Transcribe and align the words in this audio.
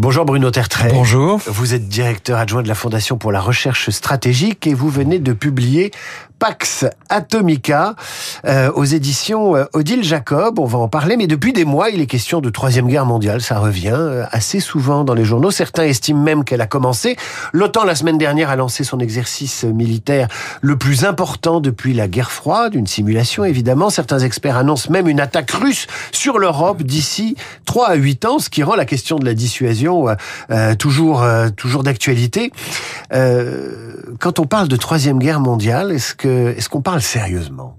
Bonjour 0.00 0.24
Bruno 0.24 0.48
Tertrais. 0.52 0.92
Bonjour. 0.92 1.40
Vous 1.46 1.74
êtes 1.74 1.88
directeur 1.88 2.38
adjoint 2.38 2.62
de 2.62 2.68
la 2.68 2.76
Fondation 2.76 3.18
pour 3.18 3.32
la 3.32 3.40
recherche 3.40 3.90
stratégique 3.90 4.64
et 4.68 4.72
vous 4.72 4.88
venez 4.88 5.18
de 5.18 5.32
publier 5.32 5.90
Pax 6.38 6.86
Atomica 7.08 7.96
euh, 8.44 8.70
aux 8.72 8.84
éditions 8.84 9.56
euh, 9.56 9.64
Odile 9.72 10.04
Jacob. 10.04 10.58
On 10.58 10.66
va 10.66 10.78
en 10.78 10.88
parler, 10.88 11.16
mais 11.16 11.26
depuis 11.26 11.52
des 11.52 11.64
mois, 11.64 11.90
il 11.90 12.00
est 12.00 12.06
question 12.06 12.40
de 12.40 12.48
troisième 12.48 12.86
guerre 12.86 13.06
mondiale. 13.06 13.40
Ça 13.40 13.58
revient 13.58 13.92
euh, 13.92 14.24
assez 14.30 14.60
souvent 14.60 15.02
dans 15.02 15.14
les 15.14 15.24
journaux. 15.24 15.50
Certains 15.50 15.84
estiment 15.84 16.22
même 16.22 16.44
qu'elle 16.44 16.60
a 16.60 16.66
commencé. 16.66 17.16
L'OTAN, 17.52 17.84
la 17.84 17.96
semaine 17.96 18.18
dernière, 18.18 18.50
a 18.50 18.56
lancé 18.56 18.84
son 18.84 19.00
exercice 19.00 19.64
militaire 19.64 20.28
le 20.60 20.76
plus 20.76 21.04
important 21.04 21.60
depuis 21.60 21.92
la 21.92 22.06
guerre 22.06 22.30
froide, 22.30 22.74
une 22.74 22.86
simulation 22.86 23.44
évidemment. 23.44 23.90
Certains 23.90 24.20
experts 24.20 24.56
annoncent 24.56 24.90
même 24.92 25.08
une 25.08 25.20
attaque 25.20 25.50
russe 25.50 25.86
sur 26.12 26.38
l'Europe 26.38 26.82
d'ici 26.82 27.36
3 27.64 27.88
à 27.88 27.94
8 27.94 28.24
ans, 28.26 28.38
ce 28.38 28.48
qui 28.48 28.62
rend 28.62 28.76
la 28.76 28.84
question 28.84 29.18
de 29.18 29.24
la 29.24 29.34
dissuasion 29.34 30.06
toujours, 30.78 31.24
toujours 31.56 31.82
d'actualité. 31.82 32.52
quand 33.10 34.38
on 34.38 34.44
parle 34.44 34.68
de 34.68 34.76
troisième 34.76 35.18
guerre 35.18 35.40
mondiale, 35.40 35.92
est-ce 35.92 36.14
que 36.14 36.27
est-ce 36.56 36.68
qu'on 36.68 36.82
parle 36.82 37.02
sérieusement? 37.02 37.76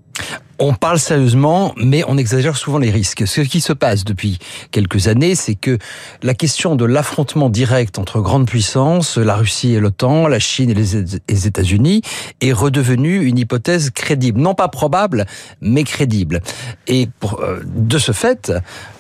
On 0.60 0.74
parle 0.74 1.00
sérieusement, 1.00 1.74
mais 1.78 2.04
on 2.08 2.18
exagère 2.18 2.58
souvent 2.58 2.78
les 2.80 2.92
risques. 2.92 3.26
Ce 3.26 3.42
qui 3.42 3.62
se 3.62 3.72
passe 3.72 4.04
depuis 4.04 4.40
quelques 4.72 5.08
années, 5.08 5.36
c'est 5.36 5.56
que 5.56 5.78
la 6.22 6.34
question 6.34 6.76
de 6.76 6.86
l'affrontement 6.86 7.50
direct 7.50 7.98
entre 7.98 8.20
grandes 8.20 8.46
puissances, 8.46 9.18
la 9.18 9.36
Russie 9.36 9.74
et 9.74 9.80
l'OTAN, 9.80 10.28
la 10.28 10.40
Chine 10.40 10.70
et 10.70 10.74
les 10.74 11.48
États-Unis, 11.48 12.02
est 12.42 12.52
redevenue 12.52 13.24
une 13.24 13.38
hypothèse 13.38 13.90
crédible. 13.90 14.42
Non 14.42 14.54
pas 14.54 14.68
probable, 14.68 15.26
mais 15.62 15.84
crédible. 15.86 16.42
Et 16.88 17.08
euh, 17.42 17.62
de 17.66 17.98
ce 17.98 18.12
fait, 18.12 18.52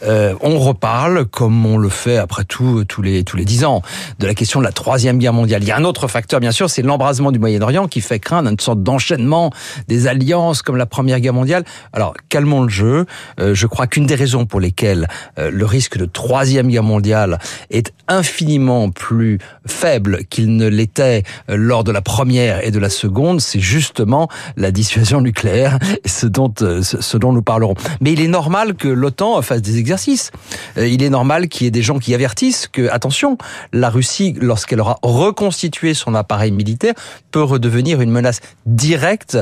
euh, 0.03 0.35
on 0.41 0.59
reparle, 0.59 1.25
comme 1.25 1.65
on 1.65 1.77
le 1.77 1.89
fait 1.89 2.17
après 2.17 2.45
tout 2.45 2.85
tous 2.85 3.01
les 3.01 3.23
tous 3.23 3.35
les 3.35 3.45
dix 3.45 3.65
ans, 3.65 3.81
de 4.19 4.27
la 4.27 4.33
question 4.33 4.61
de 4.61 4.66
la 4.66 4.71
troisième 4.71 5.17
guerre 5.17 5.33
mondiale. 5.33 5.61
Il 5.63 5.67
y 5.67 5.71
a 5.71 5.77
un 5.77 5.83
autre 5.83 6.07
facteur, 6.07 6.39
bien 6.39 6.51
sûr, 6.51 6.69
c'est 6.69 6.81
l'embrasement 6.81 7.31
du 7.31 7.39
Moyen-Orient 7.39 7.88
qui 7.88 7.99
fait 7.99 8.19
craindre 8.19 8.49
une 8.49 8.59
sorte 8.59 8.81
d'enchaînement 8.81 9.51
des 9.89 10.07
alliances 10.07 10.61
comme 10.61 10.77
la 10.77 10.85
première 10.85 11.19
guerre 11.19 11.33
mondiale 11.33 11.48
alors, 11.94 12.14
calmons 12.30 12.64
le 12.64 12.69
jeu. 12.69 13.05
Euh, 13.39 13.53
je 13.53 13.67
crois 13.67 13.88
qu'une 13.88 14.05
des 14.05 14.16
raisons 14.16 14.45
pour 14.45 14.59
lesquelles 14.59 15.08
euh, 15.38 15.52
le 15.52 15.66
risque 15.66 15.97
de 15.97 16.06
troisième 16.06 16.67
guerre 16.67 16.83
mondiale 16.83 17.39
est 17.69 17.94
infiniment 18.08 18.89
plus 18.89 19.39
faible 19.66 20.25
qu'il 20.30 20.56
ne 20.56 20.67
l'était 20.67 21.23
euh, 21.50 21.56
lors 21.56 21.83
de 21.83 21.91
la 21.91 22.02
première 22.02 22.66
et 22.66 22.72
de 22.72 22.80
la 22.80 22.89
seconde, 22.89 23.41
c'est 23.41 23.59
justement 23.59 24.30
la 24.58 24.72
dissuasion 24.72 25.22
nucléaire, 25.22 25.80
ce 26.06 26.25
dont, 26.25 26.53
ce 26.58 27.17
dont 27.17 27.33
nous 27.33 27.41
parlerons. 27.41 27.75
Mais 28.02 28.13
il 28.13 28.22
est 28.22 28.28
normal 28.28 28.75
que 28.75 28.88
l'OTAN 28.88 29.41
fasse 29.41 29.61
des 29.61 29.78
exercices. 29.78 30.31
Il 30.78 31.03
est 31.03 31.09
normal 31.09 31.47
qu'il 31.47 31.66
y 31.66 31.67
ait 31.67 31.72
des 31.72 31.81
gens 31.81 32.00
qui 32.00 32.13
avertissent 32.13 32.67
que, 32.67 32.89
attention, 32.89 33.38
la 33.73 33.89
Russie, 33.89 34.36
lorsqu'elle 34.39 34.81
aura 34.81 34.97
reconstitué 35.02 35.94
son 35.94 36.16
appareil 36.16 36.52
militaire, 36.52 36.94
peut 37.31 37.44
redevenir 37.44 38.02
une 38.02 38.11
menace 38.11 38.41
directe 38.66 39.38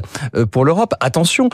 pour 0.52 0.66
l'Europe. 0.66 0.94
Attention, 1.00 1.50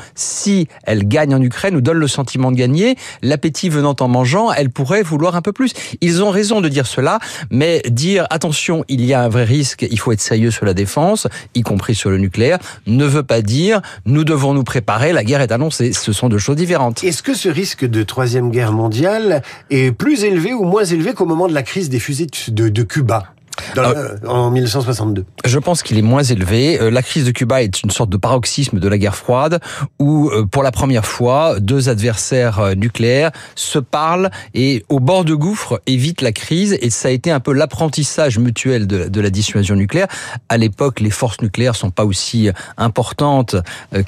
elle 0.83 1.08
gagne 1.08 1.36
en 1.36 1.41
Ukraine 1.41 1.75
ou 1.75 1.81
donne 1.81 1.97
le 1.97 2.08
sentiment 2.08 2.52
de 2.52 2.58
gagner, 2.58 2.95
l'appétit 3.22 3.69
venant 3.69 3.95
en 3.99 4.08
mangeant, 4.08 4.52
elle 4.52 4.69
pourrait 4.69 5.03
vouloir 5.03 5.36
un 5.36 5.41
peu 5.41 5.52
plus. 5.52 5.73
Ils 6.02 6.23
ont 6.23 6.30
raison 6.30 6.61
de 6.61 6.69
dire 6.69 6.88
cela, 6.88 7.19
mais 7.52 7.81
dire 7.89 8.25
attention, 8.30 8.83
il 8.88 9.03
y 9.05 9.14
a 9.14 9.21
un 9.21 9.30
vrai 9.30 9.44
risque, 9.44 9.86
il 9.89 9.99
faut 9.99 10.11
être 10.11 10.21
sérieux 10.21 10.52
sur 10.52 10.66
la 10.66 10.73
défense, 10.73 11.27
y 11.55 11.61
compris 11.61 11.95
sur 11.95 12.09
le 12.09 12.17
nucléaire, 12.17 12.59
ne 12.88 13.05
veut 13.05 13.23
pas 13.23 13.41
dire 13.41 13.81
nous 14.05 14.23
devons 14.23 14.53
nous 14.53 14.64
préparer, 14.64 15.14
la 15.14 15.23
guerre 15.23 15.41
est 15.41 15.52
annoncée. 15.52 15.94
Ce 15.94 16.14
sont 16.14 16.30
deux 16.30 16.38
choses 16.38 16.55
différentes. 16.55 17.03
Est-ce 17.03 17.23
que 17.23 17.33
ce 17.33 17.49
risque 17.49 17.86
de 17.86 18.03
troisième 18.03 18.52
guerre 18.52 18.71
mondiale 18.71 19.41
est 19.69 19.91
plus 19.91 20.23
élevé 20.23 20.53
ou 20.53 20.64
moins 20.64 20.83
élevé 20.83 21.14
qu'au 21.14 21.25
moment 21.25 21.47
de 21.47 21.53
la 21.53 21.64
crise 21.64 21.89
des 21.89 21.99
fusées 21.99 22.27
de, 22.49 22.69
de 22.69 22.83
Cuba? 22.83 23.33
Euh, 23.78 24.18
en 24.28 24.52
1962. 24.52 25.26
Je 25.46 25.59
pense 25.59 25.84
qu'il 25.84 25.98
est 25.98 26.04
moins 26.04 26.23
élevé. 26.23 26.80
Euh, 26.80 26.89
la 26.89 27.02
crise 27.02 27.26
de 27.26 27.32
Cuba 27.32 27.61
est 27.61 27.83
une 27.83 27.92
sorte 27.92 28.10
de 28.10 28.17
paroxysme 28.17 28.80
de 28.80 28.88
la 28.88 28.98
guerre 28.98 29.16
froide 29.16 29.60
où, 30.00 30.30
euh, 30.30 30.45
pour 30.45 30.64
la 30.64 30.72
première 30.72 31.05
fois, 31.05 31.60
deux 31.60 31.89
adversaires 31.89 32.76
nucléaires 32.76 33.32
se 33.55 33.80
parlent 33.80 34.30
et, 34.54 34.86
au 34.89 35.00
bord 35.00 35.26
de 35.26 35.33
gouffre, 35.33 35.82
évitent 35.88 36.22
la 36.22 36.32
crise. 36.32 36.77
Et 36.82 36.89
ça 36.89 37.10
a 37.10 37.11
été 37.11 37.32
un 37.32 37.39
peu 37.39 37.54
l'apprentissage 37.54 38.38
mutuel 38.39 38.88
de, 38.88 39.08
de, 39.08 39.22
la 39.22 39.30
dissuasion 39.30 39.76
nucléaire. 39.76 40.08
À 40.50 40.58
l'époque, 40.58 41.00
les 41.00 41.11
forces 41.11 41.42
nucléaires 41.42 41.76
sont 41.76 41.92
pas 41.92 42.06
aussi 42.06 42.50
importantes 42.77 43.56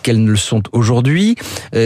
qu'elles 0.03 0.23
ne 0.23 0.29
le 0.29 0.37
sont 0.37 0.63
aujourd'hui. 0.73 1.35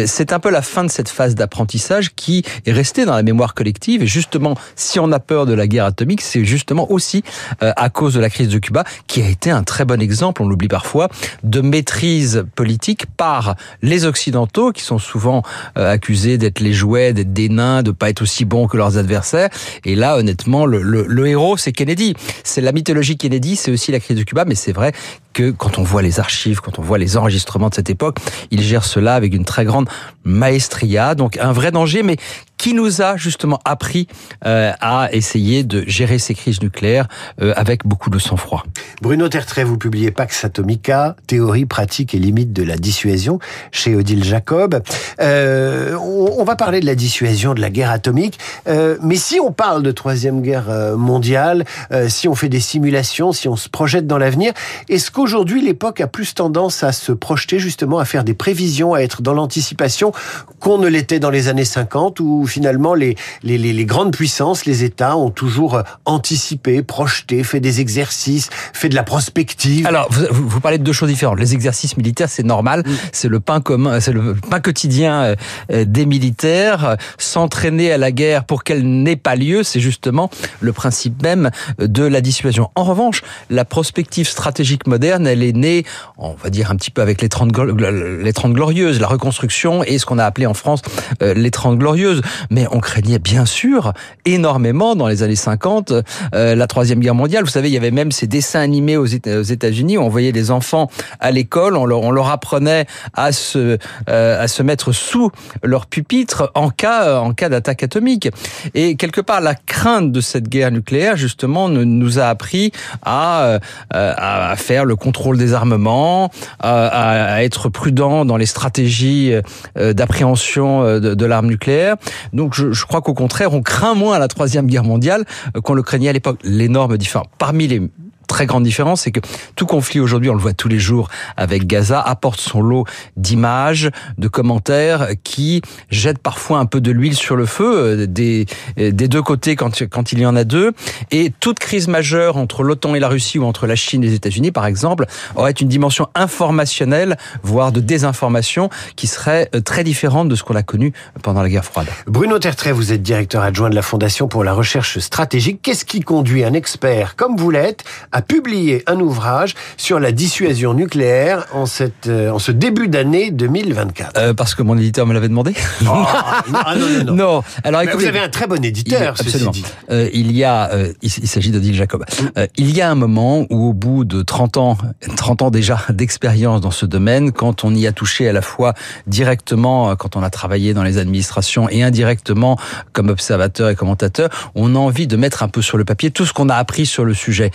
C'est 0.05 0.33
un 0.33 0.39
peu 0.39 0.49
la 0.49 0.61
fin 0.61 0.83
de 0.83 0.89
cette 0.89 1.09
phase 1.09 1.35
d'apprentissage 1.35 2.15
qui 2.15 2.43
est 2.65 2.71
restée 2.71 3.05
dans 3.05 3.15
la 3.15 3.23
mémoire 3.23 3.53
collective. 3.53 4.03
Et 4.03 4.07
justement, 4.07 4.55
si 4.75 4.99
on 4.99 5.11
a 5.11 5.19
peur 5.19 5.45
de 5.45 5.53
la 5.53 5.67
guerre 5.67 5.85
atomique, 5.85 6.21
c'est 6.21 6.45
justement 6.45 6.91
aussi 6.91 7.23
euh, 7.48 7.48
à 7.61 7.89
cause 7.89 8.13
de 8.13 8.19
la 8.19 8.29
crise 8.29 8.49
de 8.49 8.59
Cuba, 8.59 8.83
qui 9.07 9.21
a 9.21 9.27
été 9.27 9.51
un 9.51 9.63
très 9.63 9.85
bon 9.85 10.01
exemple, 10.01 10.41
on 10.41 10.47
l'oublie 10.47 10.67
parfois, 10.67 11.09
de 11.43 11.61
maîtrise 11.61 12.45
politique 12.55 13.05
par 13.17 13.55
les 13.81 14.05
Occidentaux, 14.05 14.71
qui 14.71 14.83
sont 14.83 14.99
souvent 14.99 15.43
euh, 15.77 15.91
accusés 15.91 16.37
d'être 16.37 16.59
les 16.59 16.73
jouets, 16.73 17.13
d'être 17.13 17.33
des 17.33 17.49
nains, 17.49 17.83
de 17.83 17.91
pas 17.91 18.09
être 18.09 18.21
aussi 18.21 18.45
bons 18.45 18.67
que 18.67 18.77
leurs 18.77 18.97
adversaires. 18.97 19.49
Et 19.85 19.95
là, 19.95 20.17
honnêtement, 20.17 20.65
le, 20.65 20.81
le, 20.81 21.05
le 21.07 21.27
héros, 21.27 21.57
c'est 21.57 21.71
Kennedy. 21.71 22.15
C'est 22.43 22.61
la 22.61 22.71
mythologie 22.71 23.17
Kennedy, 23.17 23.55
c'est 23.55 23.71
aussi 23.71 23.91
la 23.91 23.99
crise 23.99 24.17
de 24.17 24.23
Cuba, 24.23 24.45
mais 24.45 24.55
c'est 24.55 24.73
vrai 24.73 24.93
que 25.33 25.51
quand 25.51 25.77
on 25.77 25.83
voit 25.83 26.01
les 26.01 26.19
archives, 26.19 26.59
quand 26.59 26.79
on 26.79 26.81
voit 26.81 26.97
les 26.97 27.17
enregistrements 27.17 27.69
de 27.69 27.75
cette 27.75 27.89
époque, 27.89 28.17
il 28.51 28.61
gère 28.61 28.83
cela 28.83 29.15
avec 29.15 29.33
une 29.33 29.45
très 29.45 29.65
grande 29.65 29.87
maestria, 30.23 31.15
donc 31.15 31.37
un 31.37 31.51
vrai 31.51 31.71
danger, 31.71 32.03
mais 32.03 32.17
qui 32.59 32.73
nous 32.73 33.01
a 33.01 33.17
justement 33.17 33.59
appris 33.65 34.07
euh, 34.45 34.73
à 34.81 35.07
essayer 35.13 35.63
de 35.63 35.83
gérer 35.87 36.19
ces 36.19 36.35
crises 36.35 36.61
nucléaires 36.61 37.07
euh, 37.41 37.53
avec 37.55 37.87
beaucoup 37.87 38.11
de 38.11 38.19
sang-froid. 38.19 38.63
Bruno 39.01 39.29
Tertrais, 39.29 39.63
vous 39.63 39.77
publiez 39.77 40.11
Pax 40.11 40.43
Atomica, 40.43 41.15
théorie, 41.25 41.65
pratique 41.65 42.13
et 42.13 42.19
limite 42.19 42.51
de 42.51 42.61
la 42.61 42.75
dissuasion 42.75 43.39
chez 43.71 43.95
Odile 43.95 44.25
Jacob. 44.25 44.83
Euh, 45.21 45.95
on, 45.95 46.43
va 46.43 46.57
parler 46.57 46.81
de 46.81 46.85
la 46.85 46.95
dissuasion, 46.95 47.53
de 47.53 47.61
la 47.61 47.69
guerre 47.69 47.91
atomique, 47.91 48.39
mais 48.65 49.15
si 49.15 49.39
on 49.39 49.51
parle 49.51 49.81
de 49.83 49.91
troisième 49.91 50.41
guerre 50.41 50.95
mondiale, 50.97 51.63
si 52.07 52.27
on 52.27 52.35
fait 52.35 52.49
des 52.49 52.59
simulations, 52.59 53.31
si 53.31 53.47
on 53.47 53.55
se 53.55 53.69
projette 53.69 54.07
dans 54.07 54.17
l'avenir, 54.17 54.51
est-ce 54.89 55.11
qu'aujourd'hui 55.11 55.61
l'époque 55.61 56.01
a 56.01 56.07
plus 56.07 56.33
tendance 56.33 56.83
à 56.83 56.91
se 56.91 57.11
projeter 57.11 57.59
justement, 57.59 57.99
à 57.99 58.05
faire 58.05 58.23
des 58.23 58.33
prévisions, 58.33 58.95
à 58.95 59.01
être 59.01 59.21
dans 59.21 59.33
l'anticipation 59.33 60.11
qu'on 60.59 60.77
ne 60.77 60.87
l'était 60.87 61.19
dans 61.19 61.29
les 61.29 61.47
années 61.47 61.65
50 61.65 62.19
où 62.19 62.47
finalement 62.49 62.93
les, 62.93 63.15
les, 63.43 63.57
les, 63.57 63.85
grandes 63.85 64.11
puissances, 64.15 64.65
les 64.65 64.83
États 64.83 65.15
ont 65.15 65.29
toujours 65.29 65.81
anticipé, 66.05 66.81
projeté, 66.83 67.43
fait 67.43 67.59
des 67.59 67.79
exercices, 67.81 68.49
fait 68.73 68.89
de 68.89 68.95
la 68.95 69.03
prospective. 69.03 69.87
Alors, 69.87 70.09
vous, 70.11 70.49
vous, 70.49 70.59
parlez 70.59 70.77
de 70.77 70.83
deux 70.83 70.93
choses 70.93 71.09
différentes. 71.09 71.39
Les 71.39 71.53
exercices 71.53 71.97
militaires, 71.97 72.29
c'est 72.29 72.43
normal, 72.43 72.83
c'est 73.11 73.29
le 73.29 73.39
pain 73.39 73.61
commun, 73.61 73.99
c'est 73.99 74.11
le 74.11 74.35
pain 74.35 74.59
quotidien 74.59 75.21
euh, 75.21 75.35
euh, 75.71 75.85
des 75.85 76.05
militaires. 76.05 76.97
S'entraîner 77.17 77.91
à 77.91 77.97
la 77.97 78.11
guerre 78.11 78.43
pour 78.43 78.63
qu'elle 78.63 78.83
n'ait 78.83 79.15
pas 79.15 79.35
lieu, 79.35 79.63
c'est 79.63 79.79
justement 79.79 80.29
le 80.59 80.73
principe 80.73 81.21
même 81.21 81.51
de 81.79 82.03
la 82.03 82.21
dissuasion. 82.21 82.69
En 82.75 82.83
revanche, 82.83 83.23
la 83.49 83.65
prospective 83.65 84.27
stratégique 84.27 84.87
moderne, 84.87 85.27
elle 85.27 85.43
est 85.43 85.55
née, 85.55 85.85
on 86.17 86.33
va 86.33 86.49
dire 86.49 86.71
un 86.71 86.75
petit 86.75 86.91
peu 86.91 87.01
avec 87.01 87.21
les 87.21 87.29
30, 87.29 87.51
les 87.91 88.33
30 88.33 88.53
glorieuses, 88.53 88.99
la 88.99 89.07
reconstruction 89.07 89.83
et 89.83 89.97
ce 89.97 90.05
qu'on 90.05 90.17
a 90.17 90.25
appelé 90.25 90.45
en 90.45 90.53
France 90.53 90.81
euh, 91.21 91.33
les 91.33 91.51
30 91.51 91.77
glorieuses. 91.77 92.21
Mais 92.49 92.65
on 92.71 92.79
craignait 92.79 93.19
bien 93.19 93.45
sûr 93.45 93.93
énormément 94.25 94.95
dans 94.95 95.07
les 95.07 95.23
années 95.23 95.35
50 95.35 95.93
la 96.33 96.67
troisième 96.67 96.99
guerre 96.99 97.15
mondiale. 97.15 97.43
Vous 97.43 97.49
savez, 97.49 97.69
il 97.69 97.73
y 97.73 97.77
avait 97.77 97.91
même 97.91 98.11
ces 98.11 98.27
dessins 98.27 98.59
animés 98.59 98.97
aux 98.97 99.05
États-Unis. 99.05 99.97
On 99.97 100.09
voyait 100.09 100.31
les 100.31 100.51
enfants 100.51 100.89
à 101.19 101.31
l'école, 101.31 101.75
on 101.75 101.85
leur, 101.85 102.01
on 102.01 102.11
leur 102.11 102.29
apprenait 102.29 102.85
à 103.13 103.31
se, 103.31 103.77
euh, 104.09 104.43
à 104.43 104.47
se 104.47 104.63
mettre 104.63 104.91
sous 104.91 105.31
leur 105.63 105.85
pupitre 105.87 106.51
en 106.55 106.69
cas, 106.69 107.19
en 107.19 107.33
cas 107.33 107.49
d'attaque 107.49 107.83
atomique. 107.83 108.29
Et 108.73 108.95
quelque 108.95 109.21
part, 109.21 109.41
la 109.41 109.55
crainte 109.55 110.11
de 110.11 110.21
cette 110.21 110.47
guerre 110.47 110.71
nucléaire, 110.71 111.17
justement, 111.17 111.69
nous 111.69 112.19
a 112.19 112.25
appris 112.25 112.71
à, 113.03 113.43
euh, 113.43 113.59
à 113.91 114.55
faire 114.55 114.85
le 114.85 114.95
contrôle 114.95 115.37
des 115.37 115.53
armements, 115.53 116.31
à, 116.59 117.43
être 117.43 117.69
prudent 117.69 118.25
dans 118.25 118.37
les 118.37 118.45
stratégies 118.45 119.33
euh, 119.77 119.93
d'appréhension 119.93 120.83
de, 120.99 121.13
de 121.13 121.25
l'arme 121.25 121.47
nucléaire. 121.47 121.95
Donc, 122.33 122.53
je, 122.53 122.85
crois 122.85 123.01
qu'au 123.01 123.13
contraire, 123.13 123.53
on 123.53 123.61
craint 123.61 123.95
moins 123.95 124.19
la 124.19 124.27
troisième 124.27 124.67
guerre 124.67 124.83
mondiale 124.83 125.25
qu'on 125.63 125.73
le 125.73 125.83
craignait 125.83 126.09
à 126.09 126.13
l'époque. 126.13 126.39
L'énorme 126.43 126.97
différence 126.97 127.27
parmi 127.37 127.67
les 127.67 127.81
très 128.29 128.45
grande 128.45 128.63
différence, 128.63 129.01
c'est 129.01 129.11
que 129.11 129.19
tout 129.55 129.65
conflit 129.65 129.99
aujourd'hui, 129.99 130.29
on 130.29 130.35
le 130.35 130.39
voit 130.39 130.53
tous 130.53 130.69
les 130.69 130.79
jours 130.79 131.09
avec 131.35 131.67
Gaza, 131.67 131.99
apporte 131.99 132.39
son 132.39 132.61
lot 132.61 132.85
d'images, 133.17 133.89
de 134.17 134.27
commentaires 134.29 135.09
qui 135.23 135.61
jettent 135.89 136.19
parfois 136.19 136.59
un 136.59 136.65
peu 136.65 136.79
de 136.79 136.91
l'huile 136.91 137.15
sur 137.15 137.35
le 137.35 137.45
feu 137.45 137.65
euh, 137.65 138.05
des, 138.05 138.45
des 138.77 139.07
deux 139.07 139.21
côtés 139.21 139.55
quand, 139.55 139.83
quand 139.89 140.13
il 140.13 140.19
y 140.19 140.25
en 140.25 140.35
a 140.35 140.45
deux. 140.45 140.71
Et 141.11 141.33
toute 141.39 141.59
crise 141.59 141.87
majeure 141.87 142.37
entre 142.37 142.63
l'OTAN 142.63 142.95
et 142.95 142.99
la 142.99 143.09
Russie 143.09 143.39
ou 143.39 143.45
entre 143.45 143.67
la 143.67 143.75
Chine 143.75 144.03
et 144.03 144.07
les 144.07 144.13
États-Unis, 144.13 144.51
par 144.51 144.65
exemple, 144.65 145.05
aurait 145.35 145.51
une 145.51 145.67
dimension 145.67 146.07
informationnelle, 146.15 147.17
voire 147.43 147.71
de 147.71 147.79
désinformation, 147.79 148.69
qui 148.95 149.07
serait 149.07 149.49
euh, 149.55 149.61
très 149.61 149.83
différente 149.83 150.29
de 150.29 150.35
ce 150.35 150.43
qu'on 150.43 150.55
a 150.55 150.63
connu 150.63 150.93
pendant 151.23 151.41
la 151.41 151.49
guerre 151.49 151.65
froide. 151.65 151.87
Bruno 152.05 152.37
Tertrais, 152.37 152.71
vous 152.71 152.93
êtes 152.93 153.01
directeur 153.01 153.41
adjoint 153.41 153.69
de 153.69 153.75
la 153.75 153.81
Fondation 153.81 154.27
pour 154.27 154.43
la 154.43 154.53
recherche 154.53 154.99
stratégique. 154.99 155.61
Qu'est-ce 155.63 155.85
qui 155.85 156.01
conduit 156.01 156.43
un 156.43 156.53
expert 156.53 157.15
comme 157.15 157.35
vous 157.35 157.49
l'êtes 157.49 157.83
publier 158.21 158.83
un 158.87 158.99
ouvrage 158.99 159.55
sur 159.77 159.99
la 159.99 160.11
dissuasion 160.11 160.73
nucléaire 160.73 161.45
en, 161.53 161.65
cette, 161.65 162.07
euh, 162.07 162.31
en 162.31 162.39
ce 162.39 162.51
début 162.51 162.87
d'année 162.87 163.31
2024 163.31 164.17
euh, 164.17 164.33
Parce 164.33 164.55
que 164.55 164.63
mon 164.63 164.77
éditeur 164.77 165.05
me 165.05 165.13
l'avait 165.13 165.29
demandé. 165.29 165.53
Oh, 165.83 165.87
ah 165.87 166.75
non, 166.75 166.87
non, 166.89 167.03
non. 167.03 167.13
non. 167.13 167.43
Alors, 167.63 167.81
écoutez, 167.81 167.97
vous 167.97 168.05
avez 168.05 168.19
un 168.19 168.29
très 168.29 168.47
bon 168.47 168.63
éditeur, 168.63 169.15
il, 169.17 169.21
absolument. 169.21 169.51
Dit. 169.51 169.65
Euh, 169.91 170.09
il 170.13 170.31
y 170.31 170.43
a, 170.43 170.71
il, 171.01 171.11
il 171.21 171.27
s'agit 171.27 171.51
d'Odile 171.51 171.75
Jacob. 171.75 172.05
Mm. 172.21 172.41
Il 172.57 172.75
y 172.75 172.81
a 172.81 172.89
un 172.89 172.95
moment 172.95 173.45
où, 173.49 173.69
au 173.69 173.73
bout 173.73 174.05
de 174.05 174.21
30 174.21 174.57
ans, 174.57 174.77
30 175.15 175.41
ans 175.43 175.51
déjà 175.51 175.79
d'expérience 175.89 176.61
dans 176.61 176.71
ce 176.71 176.85
domaine, 176.85 177.31
quand 177.31 177.63
on 177.63 177.73
y 177.73 177.87
a 177.87 177.91
touché 177.91 178.27
à 178.27 178.33
la 178.33 178.41
fois 178.41 178.73
directement, 179.07 179.95
quand 179.95 180.15
on 180.15 180.23
a 180.23 180.29
travaillé 180.29 180.73
dans 180.73 180.83
les 180.83 180.97
administrations 180.97 181.69
et 181.69 181.83
indirectement 181.83 182.57
comme 182.93 183.09
observateur 183.09 183.69
et 183.69 183.75
commentateur, 183.75 184.29
on 184.55 184.75
a 184.75 184.79
envie 184.79 185.07
de 185.07 185.15
mettre 185.15 185.43
un 185.43 185.47
peu 185.47 185.61
sur 185.61 185.77
le 185.77 185.85
papier 185.85 186.11
tout 186.11 186.25
ce 186.25 186.33
qu'on 186.33 186.49
a 186.49 186.55
appris 186.55 186.85
sur 186.85 187.05
le 187.05 187.13
sujet. 187.13 187.51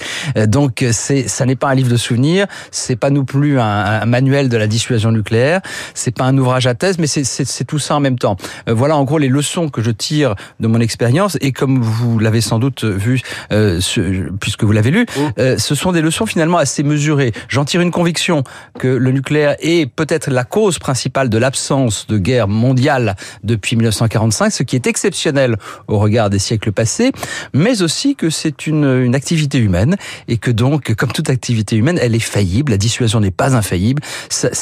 Euh, 0.55 0.65
donc, 0.65 0.85
c'est, 0.93 1.29
ça 1.29 1.47
n'est 1.47 1.57
pas 1.57 1.69
un 1.69 1.75
livre 1.75 1.91
de 1.91 1.97
souvenirs, 1.97 2.47
c'est 2.71 2.97
pas 2.97 3.11
non 3.11 3.25
plus 3.25 3.59
un, 3.61 3.65
un, 3.65 4.07
manuel 4.07 4.49
de 4.49 4.57
la 4.57 4.67
dissuasion 4.67 5.11
nucléaire, 5.13 5.61
c'est 5.95 6.15
pas 6.15 6.25
un 6.25 6.37
ouvrage 6.39 6.67
à 6.67 6.75
thèse, 6.75 6.99
mais 6.99 7.07
c'est, 7.07 7.25
c'est, 7.25 7.45
c'est 7.45 7.65
tout 7.65 7.79
ça 7.79 7.97
en 7.97 8.01
même 8.01 8.19
temps. 8.19 8.37
Voilà 8.67 8.97
en 8.97 9.05
gros 9.05 9.19
les 9.19 9.29
leçons 9.29 9.69
que 9.69 9.83
je 9.83 9.91
tire 9.91 10.35
de 10.61 10.67
mon 10.67 10.81
expérience 10.81 11.37
et 11.41 11.53
comme 11.53 11.81
vous 11.83 12.19
l'avez 12.19 12.41
sans 12.41 12.59
doute 12.59 12.85
vu, 12.85 13.21
euh, 13.53 13.81
ce, 13.81 14.31
puisque 14.41 14.65
vous 14.65 14.73
l'avez 14.73 14.91
lu, 14.91 15.03
mmh. 15.03 15.21
euh, 15.39 15.59
ce 15.59 15.75
sont 15.75 15.93
des 15.93 16.01
leçons 16.01 16.27
finalement 16.27 16.59
assez 16.59 16.83
mesurées. 16.83 17.33
J'en 17.49 17.65
tire 17.65 17.81
une 17.81 17.91
conviction 17.91 18.45
que 18.79 18.89
le 18.89 19.11
nucléaire 19.11 19.57
est 19.61 19.87
peut-être 19.87 20.31
la 20.31 20.45
cause 20.45 20.79
principale 20.79 21.29
de 21.29 21.39
l'absence 21.39 22.07
de 22.07 22.19
guerre 22.19 22.49
mondiale 22.49 23.17
depuis 23.43 23.77
1945, 23.77 24.51
ce 24.51 24.63
qui 24.63 24.77
est 24.77 24.87
exceptionnel 24.87 25.57
au 25.89 25.99
regard 25.99 26.31
des 26.31 26.39
siècles 26.39 26.73
passés, 26.73 27.13
mais 27.53 27.83
aussi 27.83 28.17
que 28.17 28.31
c'est 28.31 28.67
une, 28.67 29.03
une 29.05 29.15
activité 29.15 29.59
humaine 29.59 29.97
et 30.29 30.39
que 30.45 30.51
donc, 30.51 30.95
comme 30.95 31.11
toute 31.11 31.31
activité 31.31 31.77
humaine, 31.77 31.99
elle 32.03 32.15
est 32.15 32.19
faillible. 32.19 32.73
La 32.73 32.77
dissuasion 32.77 33.19
n'est 33.19 33.31
pas 33.31 33.57
infaillible. 33.57 34.03
C'est 34.29 34.55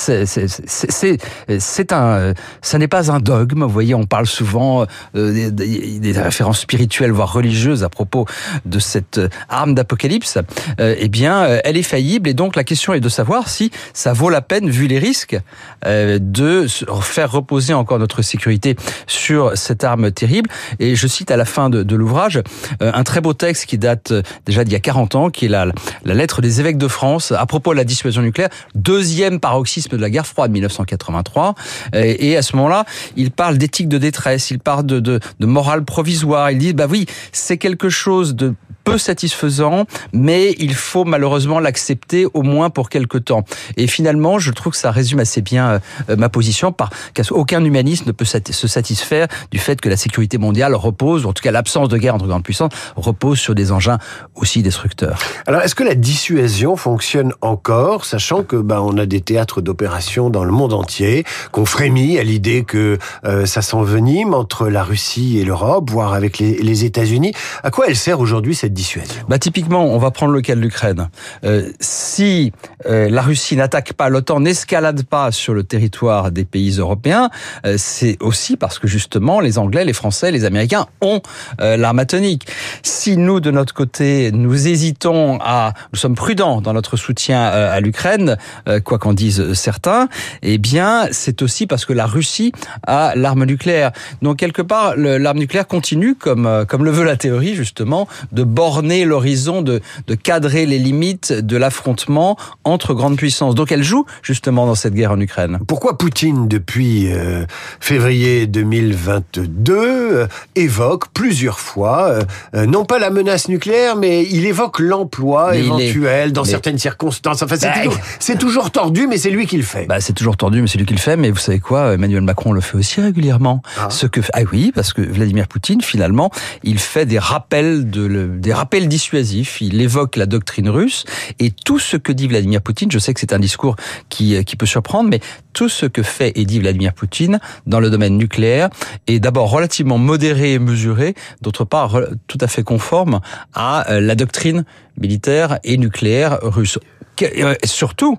un, 1.93 2.34
ça 2.62 2.79
n'est 2.79 2.88
pas 2.88 3.11
un 3.11 3.19
dogme. 3.19 3.64
Vous 3.64 3.69
voyez, 3.69 3.94
on 3.94 4.06
parle 4.06 4.26
souvent 4.26 4.87
euh, 5.17 5.50
des, 5.50 6.12
références 6.12 6.61
spirituelles, 6.61 7.11
voire 7.11 7.32
religieuses, 7.32 7.82
à 7.82 7.88
propos 7.88 8.26
de 8.64 8.79
cette 8.79 9.20
arme 9.49 9.75
d'apocalypse. 9.75 10.38
Euh, 10.79 10.94
eh 10.96 11.08
bien, 11.08 11.43
euh, 11.43 11.61
elle 11.64 11.76
est 11.76 11.82
faillible 11.82 12.29
et 12.29 12.34
donc 12.34 12.55
la 12.55 12.62
question 12.62 12.94
est 12.94 13.00
de 13.00 13.08
savoir 13.08 13.49
si 13.49 13.73
ça 13.93 14.12
vaut 14.12 14.31
la 14.31 14.40
peine, 14.40 14.70
vu 14.70 14.87
les 14.87 15.00
risques, 15.00 15.37
euh, 15.84 16.19
de 16.20 16.69
faire 17.00 17.32
reposer 17.32 17.75
encore 17.75 17.99
notre 17.99 18.23
sécurité 18.23 18.76
sur 19.08 19.56
cette 19.56 19.82
arme 19.82 20.12
terrible. 20.12 20.49
Et 20.79 20.94
je 20.94 21.08
cite 21.08 21.32
à 21.32 21.37
la 21.37 21.44
fin 21.44 21.70
de, 21.70 21.82
de 21.82 21.96
l'ouvrage 21.96 22.40
euh, 22.82 22.93
un 22.94 23.02
très 23.02 23.20
beau 23.20 23.32
texte 23.32 23.67
qui 23.67 23.79
date 23.79 24.12
déjà 24.46 24.62
d'il 24.62 24.73
y 24.73 24.76
a 24.76 24.81
40 24.81 25.14
ans, 25.17 25.31
qui 25.31 25.46
est 25.46 25.49
la, 25.49 25.71
la 26.04 26.14
lettre 26.14 26.40
des 26.40 26.60
évêques 26.60 26.78
de 26.78 26.88
France 26.88 27.32
à 27.32 27.46
propos 27.46 27.72
de 27.72 27.76
la 27.76 27.84
dissuasion 27.84 28.22
nucléaire, 28.22 28.50
deuxième 28.74 29.40
paroxysme 29.40 29.96
de 29.96 30.02
la 30.02 30.10
guerre 30.10 30.26
froide 30.26 30.50
1983. 30.50 31.54
Et, 31.94 32.36
à 32.36 32.42
ce 32.42 32.56
moment-là, 32.56 32.84
il 33.16 33.30
parle 33.30 33.58
d'éthique 33.58 33.88
de 33.88 33.98
détresse, 33.98 34.50
il 34.50 34.58
parle 34.58 34.86
de, 34.86 35.00
de, 35.00 35.20
de 35.40 35.46
morale 35.46 35.84
provisoire. 35.84 36.50
Il 36.50 36.58
dit, 36.58 36.72
bah 36.72 36.86
oui, 36.88 37.06
c'est 37.32 37.58
quelque 37.58 37.88
chose 37.88 38.34
de 38.34 38.54
peu 38.84 38.99
satisfaisant, 38.99 39.87
mais 40.12 40.55
il 40.58 40.75
faut 40.75 41.05
malheureusement 41.05 41.61
l'accepter 41.61 42.26
au 42.34 42.43
moins 42.43 42.70
pour 42.70 42.88
quelque 42.88 43.19
temps. 43.19 43.44
Et 43.76 43.87
finalement, 43.87 44.38
je 44.38 44.50
trouve 44.50 44.73
que 44.73 44.79
ça 44.79 44.90
résume 44.90 45.20
assez 45.20 45.43
bien 45.43 45.81
euh, 46.08 46.17
ma 46.17 46.29
position, 46.29 46.73
par 46.73 46.90
qu'aucun 47.14 47.64
humaniste 47.64 48.06
ne 48.06 48.12
peut 48.12 48.25
se 48.25 48.69
satisfaire 48.69 49.29
du 49.50 49.58
fait 49.58 49.81
que 49.81 49.88
la 49.88 49.96
sécurité 49.96 50.38
mondiale 50.38 50.75
repose, 50.75 51.26
en 51.26 51.32
tout 51.32 51.43
cas 51.43 51.50
l'absence 51.50 51.88
de 51.88 51.99
guerre 51.99 52.14
entre 52.14 52.26
grandes 52.26 52.43
puissances, 52.43 52.73
repose 52.96 53.38
sur 53.38 53.55
des 53.55 53.73
engins 53.73 53.99
aussi 54.34 54.62
destructeurs. 54.62 55.19
Alors, 55.46 55.62
est-ce 55.62 55.75
que 55.75 55.84
la 55.84 55.94
dissuasion 55.94 56.76
fonctionne 56.76 57.32
encore, 57.40 58.05
sachant 58.05 58.43
que 58.43 58.56
bah, 58.56 58.82
on 58.82 58.99
a 58.99 59.06
des 59.06 59.20
théâtres 59.20 59.61
d'opération 59.61 60.31
dans 60.31 60.44
le 60.44 60.52
monde 60.52 60.73
entier, 60.73 61.25
qu'on 61.50 61.64
frémit 61.64 62.19
à 62.19 62.23
l'idée 62.23 62.64
que 62.64 62.99
euh, 63.25 63.46
ça 63.46 63.62
s'envenime 63.62 64.34
entre 64.34 64.69
la 64.69 64.82
Russie 64.82 65.38
et 65.38 65.44
l'Europe, 65.44 65.90
voire 65.90 66.14
avec 66.14 66.38
les, 66.38 66.58
les 66.58 66.84
États-Unis? 66.84 67.32
À 67.62 67.70
quoi 67.70 67.87
elle 67.88 67.96
sert 67.96 68.20
aujourd'hui 68.20 68.55
cette 68.80 69.24
bah, 69.28 69.38
Typiquement, 69.38 69.84
on 69.84 69.98
va 69.98 70.10
prendre 70.10 70.32
le 70.32 70.40
cas 70.40 70.54
de 70.54 70.60
l'Ukraine. 70.60 71.08
Euh, 71.44 71.70
si 71.80 72.52
euh, 72.86 73.08
la 73.08 73.22
Russie 73.22 73.56
n'attaque 73.56 73.92
pas, 73.92 74.08
l'OTAN 74.08 74.40
n'escalade 74.40 75.02
pas 75.04 75.32
sur 75.32 75.54
le 75.54 75.64
territoire 75.64 76.30
des 76.30 76.44
pays 76.44 76.78
européens, 76.78 77.30
euh, 77.66 77.74
c'est 77.78 78.16
aussi 78.20 78.56
parce 78.56 78.78
que 78.78 78.86
justement 78.88 79.40
les 79.40 79.58
Anglais, 79.58 79.84
les 79.84 79.92
Français, 79.92 80.30
les 80.30 80.44
Américains 80.44 80.86
ont 81.00 81.20
l'arme 81.58 81.98
atomique. 81.98 82.46
Si 82.82 83.16
nous, 83.16 83.40
de 83.40 83.50
notre 83.50 83.74
côté, 83.74 84.30
nous 84.32 84.66
hésitons 84.66 85.38
à... 85.40 85.74
Nous 85.92 85.98
sommes 85.98 86.14
prudents 86.14 86.60
dans 86.60 86.72
notre 86.72 86.96
soutien 86.96 87.42
à 87.42 87.80
l'Ukraine, 87.80 88.36
quoi 88.84 88.98
qu'en 88.98 89.12
disent 89.12 89.52
certains, 89.52 90.08
eh 90.42 90.58
bien, 90.58 91.08
c'est 91.10 91.42
aussi 91.42 91.66
parce 91.66 91.84
que 91.84 91.92
la 91.92 92.06
Russie 92.06 92.52
a 92.86 93.14
l'arme 93.14 93.44
nucléaire. 93.44 93.92
Donc, 94.22 94.38
quelque 94.38 94.62
part, 94.62 94.96
l'arme 94.96 95.38
nucléaire 95.38 95.66
continue, 95.66 96.14
comme, 96.14 96.64
comme 96.69 96.84
le 96.84 96.90
veut 96.90 97.04
la 97.04 97.16
théorie, 97.16 97.54
justement, 97.54 98.08
de 98.32 98.44
borner 98.62 99.04
l'horizon, 99.04 99.60
de, 99.60 99.80
de 100.06 100.14
cadrer 100.14 100.66
les 100.66 100.78
limites 100.78 101.32
de 101.32 101.56
l'affrontement 101.56 102.36
entre 102.62 102.94
grandes 102.94 103.16
puissances. 103.16 103.56
Donc 103.56 103.72
elle 103.72 103.82
joue 103.82 104.06
justement 104.22 104.66
dans 104.66 104.76
cette 104.76 104.94
guerre 104.94 105.10
en 105.10 105.18
Ukraine. 105.18 105.58
Pourquoi 105.66 105.98
Poutine, 105.98 106.46
depuis 106.46 107.12
euh, 107.12 107.44
février 107.80 108.46
2022, 108.46 109.74
euh, 109.74 110.26
évoque 110.54 111.08
plusieurs 111.12 111.58
fois, 111.58 112.20
euh, 112.54 112.66
non 112.66 112.84
pas 112.84 113.00
la 113.00 113.10
menace 113.10 113.48
nucléaire, 113.48 113.96
mais 113.96 114.24
il 114.30 114.46
évoque 114.46 114.78
l'emploi 114.78 115.56
éventuel 115.56 116.28
est... 116.28 116.32
dans 116.32 116.44
mais... 116.44 116.48
certaines 116.48 116.78
circonstances. 116.78 117.42
Enfin, 117.42 117.56
c'est 117.58 117.66
bah, 117.66 117.82
toujours, 117.82 118.38
toujours, 118.38 118.70
tordu, 118.70 119.08
mais 119.08 119.18
c'est 119.18 119.30
lui 119.30 119.48
qui 119.48 119.56
le 119.56 119.64
fait. 119.64 119.86
Bah, 119.86 120.00
c'est 120.00 120.12
toujours 120.12 120.36
tordu, 120.36 120.62
mais 120.62 120.68
c'est 120.68 120.78
lui 120.78 120.86
qui 120.86 120.94
le 120.94 121.00
fait. 121.00 121.16
Mais 121.16 121.32
vous 121.32 121.38
savez 121.38 121.58
quoi, 121.58 121.94
Emmanuel 121.94 122.22
Macron 122.22 122.52
le 122.52 122.60
fait 122.60 122.78
aussi 122.78 123.00
régulièrement. 123.00 123.60
Ah. 123.76 123.90
Ce 123.90 124.06
que 124.06 124.20
ah 124.34 124.42
oui, 124.52 124.70
parce 124.72 124.92
que 124.92 125.02
Vladimir 125.02 125.48
Poutine, 125.48 125.80
finalement, 125.80 126.30
il 126.62 126.78
fait 126.78 127.06
des 127.06 127.18
rappels 127.18 127.90
de 127.90 128.06
le, 128.06 128.26
des 128.28 128.51
rappels 128.52 128.88
dissuasifs. 128.88 129.60
Il 129.60 129.81
évoque 129.81 130.16
la 130.16 130.26
doctrine 130.26 130.69
russe 130.69 131.04
et 131.38 131.50
tout 131.50 131.78
ce 131.78 131.96
que 131.96 132.12
dit 132.12 132.28
Vladimir 132.28 132.62
Poutine. 132.62 132.90
Je 132.90 132.99
sais 132.99 133.14
que 133.14 133.20
c'est 133.20 133.32
un 133.32 133.38
discours 133.38 133.76
qui 134.08 134.43
qui 134.44 134.56
peut 134.56 134.66
surprendre, 134.66 135.10
mais 135.10 135.20
tout 135.52 135.69
ce 135.69 135.87
que 135.87 136.02
fait 136.02 136.32
et 136.37 136.44
dit 136.44 136.60
Vladimir 136.60 136.93
Poutine 136.93 137.40
dans 137.66 137.81
le 137.81 137.90
domaine 137.90 138.16
nucléaire 138.16 138.69
est 139.06 139.20
d'abord 139.20 139.50
relativement 139.50 139.99
modéré 139.99 140.54
et 140.54 140.58
mesuré, 140.58 141.14
d'autre 141.40 141.64
part 141.64 142.00
tout 142.26 142.38
à 142.40 142.49
fait 142.49 142.62
conforme 142.62 143.20
à 143.55 143.91
euh, 143.91 144.00
la 144.00 144.15
doctrine 144.15 144.65
militaire 144.96 145.58
et 145.65 145.76
nucléaire 145.76 146.38
russe. 146.43 146.79
Euh, 147.22 147.55
surtout, 147.65 148.19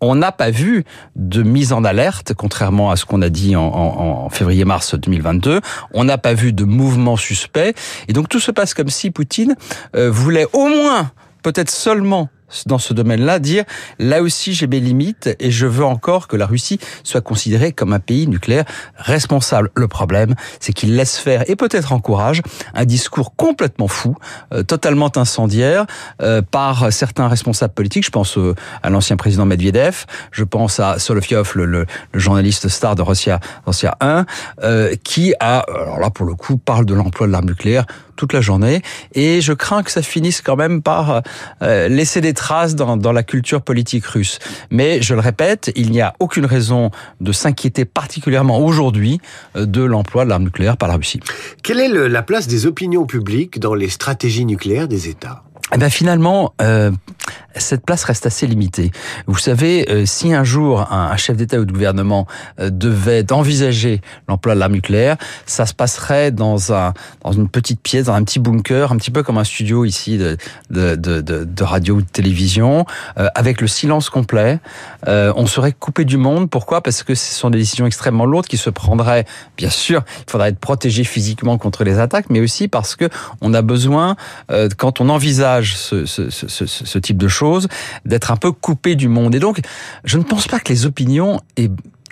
on 0.00 0.14
n'a 0.14 0.32
pas 0.32 0.50
vu 0.50 0.84
de 1.16 1.42
mise 1.42 1.72
en 1.72 1.84
alerte, 1.84 2.34
contrairement 2.34 2.90
à 2.90 2.96
ce 2.96 3.04
qu'on 3.04 3.22
a 3.22 3.28
dit 3.28 3.56
en, 3.56 4.28
février-mars 4.30 4.94
2022. 4.94 5.60
On 5.92 6.04
n'a 6.04 6.18
pas 6.18 6.34
vu 6.34 6.52
de 6.52 6.64
mouvement 6.64 7.16
suspect. 7.16 7.74
Et 8.08 8.12
donc 8.12 8.28
tout 8.28 8.40
se 8.40 8.50
passe 8.50 8.74
comme 8.74 8.88
si 8.88 9.10
Poutine 9.10 9.56
euh, 9.96 10.10
voulait 10.10 10.46
au 10.52 10.68
moins, 10.68 11.10
peut-être 11.42 11.70
seulement, 11.70 12.28
dans 12.66 12.78
ce 12.78 12.94
domaine-là, 12.94 13.38
dire 13.38 13.64
là 13.98 14.22
aussi 14.22 14.54
j'ai 14.54 14.66
mes 14.66 14.80
limites 14.80 15.30
et 15.38 15.50
je 15.50 15.66
veux 15.66 15.84
encore 15.84 16.28
que 16.28 16.36
la 16.36 16.46
Russie 16.46 16.78
soit 17.04 17.20
considérée 17.20 17.72
comme 17.72 17.92
un 17.92 18.00
pays 18.00 18.26
nucléaire 18.26 18.64
responsable. 18.96 19.70
Le 19.74 19.88
problème, 19.88 20.34
c'est 20.58 20.72
qu'il 20.72 20.96
laisse 20.96 21.18
faire 21.18 21.48
et 21.48 21.56
peut-être 21.56 21.92
encourage 21.92 22.42
un 22.74 22.84
discours 22.84 23.34
complètement 23.36 23.88
fou, 23.88 24.16
euh, 24.52 24.62
totalement 24.62 25.10
incendiaire 25.16 25.86
euh, 26.22 26.42
par 26.42 26.92
certains 26.92 27.28
responsables 27.28 27.74
politiques. 27.74 28.04
Je 28.04 28.10
pense 28.10 28.38
euh, 28.38 28.54
à 28.82 28.90
l'ancien 28.90 29.16
président 29.16 29.46
Medvedev, 29.46 30.04
je 30.32 30.44
pense 30.44 30.80
à 30.80 30.98
Solovyov, 30.98 31.52
le, 31.54 31.64
le, 31.64 31.86
le 32.12 32.20
journaliste 32.20 32.68
star 32.68 32.94
de 32.94 33.02
Russia, 33.02 33.40
Russia 33.66 33.96
1, 34.00 34.26
qui 35.02 35.34
a, 35.40 35.60
alors 35.60 35.98
là 35.98 36.10
pour 36.10 36.26
le 36.26 36.34
coup, 36.34 36.56
parle 36.56 36.84
de 36.84 36.94
l'emploi 36.94 37.26
de 37.26 37.32
l'arme 37.32 37.46
nucléaire 37.46 37.86
toute 38.20 38.34
la 38.34 38.42
journée 38.42 38.82
et 39.14 39.40
je 39.40 39.54
crains 39.54 39.82
que 39.82 39.90
ça 39.90 40.02
finisse 40.02 40.42
quand 40.42 40.56
même 40.56 40.82
par 40.82 41.22
laisser 41.62 42.20
des 42.20 42.34
traces 42.34 42.74
dans, 42.74 42.98
dans, 42.98 43.12
la 43.12 43.22
culture 43.22 43.62
politique 43.62 44.04
russe. 44.04 44.38
Mais 44.70 45.00
je 45.00 45.14
le 45.14 45.20
répète, 45.20 45.72
il 45.74 45.90
n'y 45.90 46.02
a 46.02 46.12
aucune 46.20 46.44
raison 46.44 46.90
de 47.20 47.32
s'inquiéter 47.32 47.86
particulièrement 47.86 48.60
aujourd'hui 48.60 49.20
de 49.54 49.82
l'emploi 49.82 50.24
de 50.24 50.28
l'arme 50.28 50.44
nucléaire 50.44 50.76
par 50.76 50.88
la 50.88 50.96
Russie. 50.96 51.20
Quelle 51.62 51.80
est 51.80 51.88
le, 51.88 52.08
la 52.08 52.22
place 52.22 52.46
des 52.46 52.66
opinions 52.66 53.06
publiques 53.06 53.58
dans 53.58 53.74
les 53.74 53.88
stratégies 53.88 54.44
nucléaires 54.44 54.88
des 54.88 55.08
États? 55.08 55.42
Eh 55.72 55.78
ben 55.78 55.90
finalement, 55.90 56.52
euh, 56.60 56.90
cette 57.56 57.84
place 57.84 58.04
reste 58.04 58.26
assez 58.26 58.46
limitée. 58.46 58.90
Vous 59.26 59.38
savez, 59.38 59.88
euh, 59.90 60.06
si 60.06 60.32
un 60.32 60.44
jour 60.44 60.92
un, 60.92 61.16
chef 61.16 61.36
d'État 61.36 61.58
ou 61.58 61.64
de 61.64 61.72
gouvernement 61.72 62.26
euh, 62.60 62.70
devait 62.70 63.32
envisager 63.32 64.00
l'emploi 64.28 64.54
de 64.54 64.60
l'arme 64.60 64.72
nucléaire, 64.72 65.16
ça 65.46 65.66
se 65.66 65.74
passerait 65.74 66.30
dans, 66.30 66.72
un, 66.72 66.94
dans 67.22 67.32
une 67.32 67.48
petite 67.48 67.80
pièce, 67.80 68.06
dans 68.06 68.14
un 68.14 68.24
petit 68.24 68.38
bunker, 68.38 68.92
un 68.92 68.96
petit 68.96 69.10
peu 69.10 69.22
comme 69.22 69.38
un 69.38 69.44
studio 69.44 69.84
ici 69.84 70.18
de, 70.18 70.36
de, 70.70 70.94
de, 70.94 71.20
de 71.20 71.64
radio 71.64 71.96
ou 71.96 72.02
de 72.02 72.06
télévision, 72.06 72.86
euh, 73.18 73.28
avec 73.34 73.60
le 73.60 73.66
silence 73.66 74.10
complet. 74.10 74.58
on 75.06 75.46
serait 75.46 75.72
coupé 75.72 76.04
du 76.04 76.16
monde. 76.16 76.48
Pourquoi? 76.48 76.82
Parce 76.82 77.02
que 77.02 77.14
ce 77.14 77.34
sont 77.34 77.50
des 77.50 77.58
décisions 77.58 77.86
extrêmement 77.86 78.26
lourdes 78.26 78.46
qui 78.46 78.56
se 78.56 78.70
prendraient, 78.70 79.24
bien 79.56 79.70
sûr, 79.70 80.02
il 80.26 80.30
faudrait 80.30 80.50
être 80.50 80.58
protégé 80.58 81.04
physiquement 81.04 81.58
contre 81.58 81.84
les 81.84 81.98
attaques, 81.98 82.26
mais 82.30 82.40
aussi 82.40 82.68
parce 82.68 82.96
que 82.96 83.08
on 83.40 83.54
a 83.54 83.62
besoin, 83.62 84.16
quand 84.76 85.00
on 85.00 85.08
envisage 85.08 85.59
ce, 85.62 86.98
type 86.98 87.16
de 87.16 87.28
choses, 87.28 87.68
d'être 88.04 88.30
un 88.30 88.36
peu 88.36 88.52
coupé 88.52 88.94
du 88.94 89.08
monde. 89.08 89.34
Et 89.34 89.40
donc, 89.40 89.60
je 90.04 90.18
ne 90.18 90.22
pense 90.22 90.48
pas 90.48 90.60
que 90.60 90.68
les 90.68 90.86
opinions 90.86 91.40
aient 91.56 91.70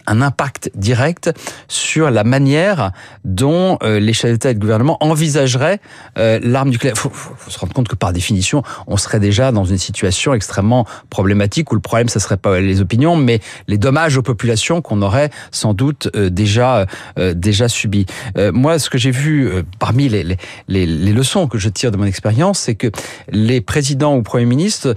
un 0.09 0.23
impact 0.23 0.71
direct 0.75 1.31
sur 1.69 2.11
la 2.11 2.25
manière 2.25 2.93
dont 3.25 3.79
euh, 3.83 4.01
les 4.01 4.13
chefs 4.13 4.33
d'État 4.33 4.51
et 4.51 4.55
de 4.55 4.59
gouvernement 4.59 4.97
envisageraient 5.01 5.81
euh, 6.19 6.41
l'arme 6.43 6.71
nucléaire. 6.71 6.95
Il 6.97 7.01
faut, 7.01 7.11
faut, 7.11 7.51
se 7.51 7.59
rendre 7.59 7.73
compte 7.73 7.89
que 7.89 7.95
par 7.95 8.13
définition, 8.13 8.63
on 8.87 8.97
serait 8.97 9.21
déjà 9.21 9.53
dans 9.53 9.65
une 9.65 9.79
situation 9.79 10.35
extrêmement 10.35 10.87
problématique 11.11 11.71
où 11.71 11.75
le 11.75 11.81
problème, 11.81 12.09
ce 12.09 12.19
serait 12.19 12.37
pas 12.37 12.61
les 12.61 12.81
opinions, 12.81 13.17
mais 13.17 13.41
les 13.69 13.79
dommages 13.79 14.17
aux 14.17 14.23
populations 14.23 14.81
qu'on 14.83 15.03
aurait 15.03 15.31
sans 15.51 15.75
doute 15.75 16.09
euh, 16.17 16.31
déjà 16.31 16.87
déjà 17.35 17.69
subis. 17.69 18.07
moi, 18.53 18.79
ce 18.79 18.91
que 18.91 18.99
j'ai 18.99 19.11
vu 19.11 19.51
parmi 19.79 20.09
les, 20.09 20.23
les, 20.23 20.37
les, 20.69 20.87
les, 20.87 21.13
leçons 21.13 21.47
que 21.47 21.59
je 21.59 21.69
tire 21.69 21.91
de 21.91 21.97
mon 21.97 22.05
expérience, 22.05 22.61
c'est 22.61 22.75
que 22.75 22.89
les 23.31 23.61
présidents 23.61 24.17
ou 24.17 24.23
premiers 24.23 24.45
ministres 24.45 24.95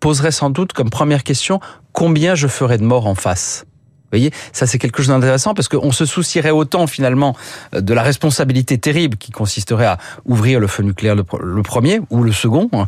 poseraient 0.00 0.32
sans 0.32 0.50
doute 0.50 0.72
comme 0.72 0.90
première 0.90 1.22
question 1.22 1.60
combien 1.92 2.34
je 2.34 2.46
ferais 2.46 2.78
de 2.78 2.84
morts 2.84 3.06
en 3.06 3.14
face? 3.14 3.64
Voyez, 4.12 4.30
ça 4.52 4.66
c'est 4.66 4.78
quelque 4.78 4.98
chose 4.98 5.08
d'intéressant 5.08 5.54
parce 5.54 5.68
qu'on 5.68 5.92
se 5.92 6.06
soucierait 6.06 6.50
autant 6.50 6.86
finalement 6.86 7.36
euh, 7.74 7.80
de 7.80 7.94
la 7.94 8.02
responsabilité 8.02 8.78
terrible 8.78 9.16
qui 9.16 9.32
consisterait 9.32 9.86
à 9.86 9.98
ouvrir 10.24 10.60
le 10.60 10.66
feu 10.66 10.82
nucléaire 10.82 11.14
le, 11.14 11.62
premier 11.62 12.00
ou 12.10 12.22
le 12.22 12.32
second, 12.32 12.68
hein, 12.72 12.86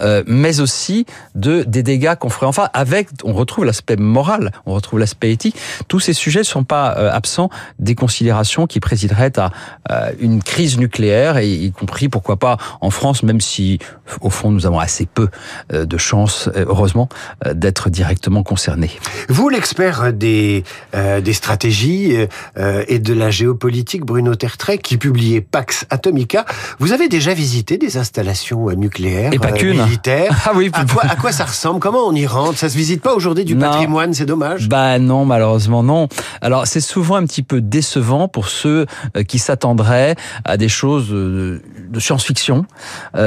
euh, 0.00 0.22
mais 0.26 0.60
aussi 0.60 1.06
de 1.34 1.62
des 1.62 1.82
dégâts 1.82 2.14
qu'on 2.16 2.30
ferait 2.30 2.46
enfin 2.46 2.68
avec. 2.74 3.08
On 3.24 3.32
retrouve 3.32 3.64
l'aspect 3.64 3.96
moral, 3.96 4.52
on 4.66 4.74
retrouve 4.74 4.98
l'aspect 4.98 5.32
éthique. 5.32 5.56
Tous 5.88 6.00
ces 6.00 6.12
sujets 6.12 6.40
ne 6.40 6.44
sont 6.44 6.64
pas 6.64 6.96
euh, 6.96 7.10
absents 7.12 7.50
des 7.78 7.94
considérations 7.94 8.66
qui 8.66 8.80
présideraient 8.80 9.32
à 9.38 9.50
une 10.20 10.42
crise 10.42 10.78
nucléaire 10.78 11.36
et 11.38 11.48
y 11.48 11.72
compris 11.72 12.08
pourquoi 12.08 12.36
pas 12.36 12.56
en 12.80 12.90
France, 12.90 13.22
même 13.22 13.40
si 13.40 13.78
au 14.20 14.30
fond 14.30 14.50
nous 14.50 14.66
avons 14.66 14.78
assez 14.78 15.06
peu 15.06 15.28
de 15.70 15.98
chances, 15.98 16.48
heureusement, 16.54 17.08
d'être 17.52 17.90
directement 17.90 18.42
concernés. 18.42 18.90
Vous 19.28 19.48
l'expert 19.48 20.12
des 20.12 20.57
euh, 20.94 21.20
des, 21.20 21.32
stratégies 21.32 22.16
euh, 22.56 22.84
et 22.88 22.98
de 22.98 23.14
la 23.14 23.30
géopolitique, 23.30 24.04
Bruno 24.04 24.34
Tertrais, 24.34 24.78
qui 24.78 24.96
publiait 24.96 25.40
Pax 25.40 25.86
Atomica. 25.90 26.44
Vous 26.78 26.92
avez 26.92 27.08
déjà 27.08 27.34
visité 27.34 27.78
des 27.78 27.96
installations 27.96 28.70
nucléaires 28.70 29.32
et 29.32 29.38
pas 29.38 29.52
qu'une. 29.52 29.82
militaires 29.82 30.34
Ah 30.46 30.52
oui. 30.54 30.70
À 30.72 30.84
quoi, 30.84 31.02
à 31.04 31.16
quoi, 31.16 31.32
ça 31.32 31.44
ressemble? 31.44 31.80
Comment 31.80 32.06
on 32.06 32.14
y 32.14 32.26
rentre? 32.26 32.58
Ça 32.58 32.68
se 32.68 32.76
visite 32.76 33.02
pas 33.02 33.14
aujourd'hui 33.14 33.44
du 33.44 33.56
patrimoine, 33.56 34.14
c'est 34.14 34.26
dommage. 34.26 34.68
Bah 34.68 34.98
non, 34.98 35.24
malheureusement 35.24 35.82
non. 35.82 36.08
Alors 36.40 36.66
c'est 36.66 36.80
souvent 36.80 37.16
un 37.16 37.24
petit 37.24 37.42
peu 37.42 37.60
décevant 37.60 38.28
pour 38.28 38.48
ceux 38.48 38.86
euh, 39.16 39.22
qui 39.22 39.38
s'attendraient 39.38 40.16
à 40.44 40.56
des 40.56 40.68
choses 40.68 41.10
de 41.10 41.60
science-fiction. 41.98 42.66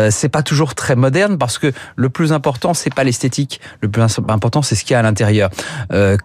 c'est 0.09 0.29
pas 0.29 0.43
toujours 0.43 0.75
très 0.75 0.95
moderne 0.95 1.37
parce 1.37 1.57
que 1.57 1.71
le 1.95 2.09
plus 2.09 2.33
important 2.33 2.73
c'est 2.73 2.93
pas 2.93 3.03
l'esthétique. 3.03 3.59
Le 3.81 3.89
plus 3.89 4.01
important 4.01 4.61
c'est 4.61 4.75
ce 4.75 4.83
qu'il 4.83 4.93
y 4.93 4.95
a 4.95 4.99
à 4.99 5.03
l'intérieur. 5.03 5.49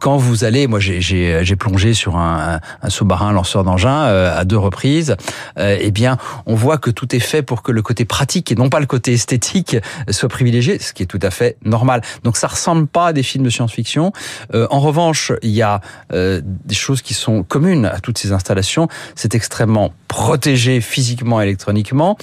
quand 0.00 0.16
vous 0.16 0.44
allez, 0.44 0.66
moi 0.66 0.80
j'ai 0.80 0.95
j'ai 1.00 1.56
plongé 1.56 1.94
sur 1.94 2.16
un, 2.16 2.60
sous-marin 2.88 3.32
lanceur 3.32 3.64
d'engins 3.64 4.04
euh, 4.04 4.38
à 4.38 4.44
deux 4.44 4.58
reprises. 4.58 5.16
Euh, 5.58 5.76
eh 5.80 5.90
bien, 5.90 6.18
on 6.46 6.54
voit 6.54 6.78
que 6.78 6.90
tout 6.90 7.14
est 7.14 7.20
fait 7.20 7.42
pour 7.42 7.62
que 7.62 7.72
le 7.72 7.82
côté 7.82 8.04
pratique 8.04 8.52
et 8.52 8.54
non 8.54 8.68
pas 8.68 8.80
le 8.80 8.86
côté 8.86 9.12
esthétique 9.12 9.76
soit 10.10 10.28
privilégié, 10.28 10.78
ce 10.78 10.92
qui 10.92 11.02
est 11.02 11.06
tout 11.06 11.20
à 11.22 11.30
fait 11.30 11.56
normal. 11.64 12.02
Donc, 12.24 12.36
ça 12.36 12.46
ressemble 12.46 12.86
pas 12.86 13.08
à 13.08 13.12
des 13.12 13.22
films 13.22 13.44
de 13.44 13.50
science-fiction. 13.50 14.12
Euh, 14.54 14.66
en 14.70 14.80
revanche, 14.80 15.32
il 15.42 15.50
y 15.50 15.62
a 15.62 15.80
des 16.10 16.74
choses 16.74 17.02
qui 17.02 17.14
sont 17.14 17.42
communes 17.42 17.86
à 17.86 18.00
toutes 18.00 18.18
ces 18.18 18.32
installations. 18.32 18.88
C'est 19.14 19.34
extrêmement 19.34 19.92
protégé 20.08 20.80
physiquement, 20.80 21.40
électroniquement. 21.40 22.16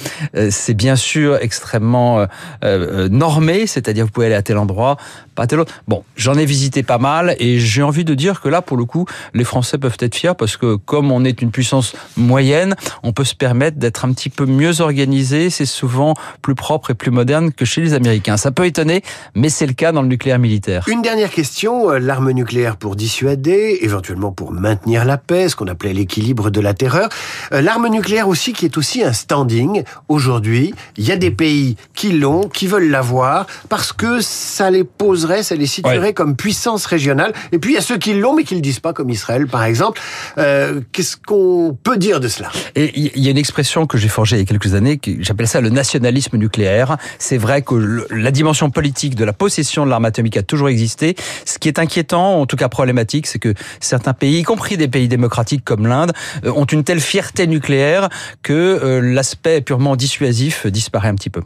C'est 0.50 0.74
bien 0.74 0.96
sûr 0.96 1.38
extrêmement 1.42 2.26
normé, 2.64 3.68
c'est-à-dire 3.68 4.06
vous 4.06 4.12
pouvez 4.12 4.28
aller 4.28 4.36
à 4.36 4.42
tel 4.42 4.58
endroit, 4.58 4.98
pas 5.36 5.44
à 5.44 5.48
tel 5.48 5.60
autre. 5.60 5.74
Bon, 5.88 6.04
j'en 6.16 6.36
ai 6.36 6.46
visité 6.46 6.84
pas 6.84 6.98
mal 6.98 7.36
et 7.40 7.60
j'ai 7.60 7.84
envie 7.84 8.06
de 8.06 8.14
dire 8.14 8.42
que 8.42 8.50
là, 8.50 8.62
pour 8.66 8.78
le 8.78 8.86
coup, 8.86 9.06
les 9.34 9.44
Français 9.44 9.78
peuvent 9.78 9.98
être 10.00 10.16
fiers 10.16 10.34
parce 10.38 10.58
que 10.58 10.76
comme 10.76 11.12
on 11.12 11.24
est 11.26 11.42
une 11.42 11.52
puissance 11.52 11.96
moyenne, 12.18 12.76
on 13.04 13.14
peut 13.14 13.24
se 13.24 13.36
permettre 13.36 13.78
d'être 13.78 14.06
un 14.06 14.14
petit 14.14 14.30
peu 14.30 14.46
mieux 14.46 14.82
organisé. 14.82 15.50
C'est 15.50 15.66
souvent 15.66 16.14
plus 16.42 16.56
propre 16.56 16.92
et 16.92 16.94
plus 16.94 17.12
moderne 17.12 17.52
que 17.52 17.66
chez 17.66 17.82
les 17.82 17.94
Américains. 17.94 18.38
Ça 18.38 18.52
peut 18.52 18.66
étonner, 18.66 19.04
mais 19.36 19.50
c'est 19.50 19.68
le 19.68 19.74
cas 19.74 19.92
dans 19.92 20.02
le 20.02 20.08
nucléaire 20.08 20.40
militaire. 20.40 20.86
Une 20.88 21.02
dernière 21.02 21.30
question. 21.30 21.92
Euh, 21.92 22.00
l'arme 22.00 22.32
nucléaire 22.32 22.78
pour 22.78 22.96
dissuader, 22.96 23.80
éventuellement 23.82 24.32
pour 24.32 24.52
maintenir 24.52 25.06
la 25.06 25.18
paix, 25.18 25.50
ce 25.50 25.56
qu'on 25.56 25.68
appelait 25.68 25.94
l'équilibre 25.94 26.50
de 26.50 26.62
la 26.62 26.74
terreur. 26.74 27.10
Euh, 27.52 27.62
l'arme 27.62 27.88
nucléaire 27.88 28.28
aussi 28.28 28.54
qui 28.54 28.66
est 28.66 28.78
aussi 28.78 29.04
un 29.04 29.14
standing. 29.14 29.84
Aujourd'hui, 30.08 30.74
il 30.98 31.06
y 31.06 31.12
a 31.12 31.18
des 31.18 31.32
pays 31.32 31.76
qui 31.94 32.12
l'ont, 32.12 32.48
qui 32.48 32.68
veulent 32.68 32.90
l'avoir 32.90 33.48
parce 33.70 33.94
que 33.94 34.22
ça 34.22 34.70
les 34.70 34.84
poserait, 34.84 35.44
ça 35.44 35.56
les 35.56 35.66
situerait 35.66 36.14
comme 36.14 36.36
puissance 36.36 36.86
régionale. 36.86 37.34
Et 37.52 37.60
puis 37.60 37.72
il 37.72 37.76
y 37.76 37.78
a 37.78 37.82
ceux 37.82 37.98
qui 37.98 38.14
l'ont 38.14 38.36
mais 38.36 38.44
qui 38.44 38.53
le 38.54 38.62
disent 38.62 38.80
pas, 38.80 38.94
comme 38.94 39.10
Israël 39.10 39.48
par 39.48 39.64
exemple. 39.64 40.02
Euh, 40.38 40.82
Qu'est-ce 40.92 41.18
qu'on 41.18 41.78
peut 41.82 41.98
dire 41.98 42.20
de 42.20 42.28
cela? 42.28 42.52
Et 42.76 42.92
il 42.96 43.24
y 43.24 43.28
a 43.28 43.32
une 43.32 43.38
expression 43.38 43.86
que 43.88 43.98
j'ai 43.98 44.08
forgée 44.08 44.38
il 44.38 44.40
y 44.40 44.44
a 44.44 44.46
quelques 44.46 44.74
années, 44.74 45.00
j'appelle 45.20 45.48
ça 45.48 45.62
le 45.62 45.70
nationalisme 45.70 46.38
nucléaire. 46.38 46.98
C'est 47.20 47.38
vrai 47.38 47.62
que 47.62 48.06
la 48.10 48.32
dimension 48.32 48.70
politique 48.70 49.16
de 49.16 49.26
la 49.26 49.34
possession 49.34 49.86
de 49.86 49.90
l'arme 49.90 50.06
atomique 50.06 50.38
a 50.38 50.44
toujours 50.44 50.70
existé. 50.70 51.16
Ce 51.46 51.60
qui 51.60 51.68
est 51.68 51.80
inquiétant, 51.80 52.40
en 52.42 52.46
tout 52.46 52.56
cas 52.56 52.70
problématique, 52.70 53.28
c'est 53.28 53.40
que 53.40 53.54
certains 53.80 54.14
pays, 54.14 54.40
y 54.40 54.44
compris 54.44 54.78
des 54.78 54.88
pays 54.88 55.08
démocratiques 55.08 55.64
comme 55.64 55.88
l'Inde, 55.88 56.14
euh, 56.46 56.52
ont 56.52 56.66
une 56.66 56.84
telle 56.84 57.00
fierté 57.00 57.48
nucléaire 57.48 58.10
que 58.42 58.54
euh, 58.54 59.02
l'aspect 59.02 59.62
purement 59.62 59.96
dissuasif 59.96 60.68
disparaît 60.68 61.10
un 61.10 61.16
petit 61.16 61.30
peu. 61.30 61.42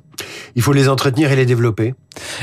Il 0.55 0.61
faut 0.61 0.73
les 0.73 0.89
entretenir 0.89 1.31
et 1.31 1.35
les 1.35 1.45
développer. 1.45 1.93